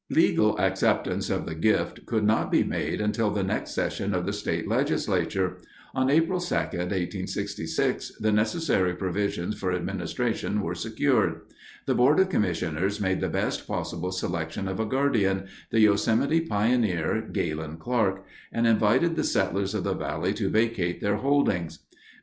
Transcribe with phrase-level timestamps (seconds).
[0.09, 4.33] Legal acceptance of the gift could not be made until the next session of the
[4.33, 5.59] state legislature.
[5.93, 11.41] On April 2, 1866, the necessary provisions for administration were secured.
[11.85, 17.21] The board of commissioners made the best possible selection of a guardian, the Yosemite pioneer,
[17.31, 21.77] Galen Clark, and invited the settlers of the valley to vacate their holdings.